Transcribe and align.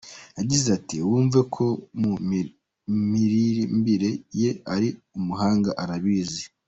Yagize 0.37 0.67
ati 0.77 0.95
:”Wumva 1.07 1.39
ko 1.55 1.65
mu 2.01 2.11
miririmbire 3.11 4.09
ye 4.41 4.49
ari 4.73 4.89
umuhanga, 5.17 5.69
arabizi!”. 5.83 6.43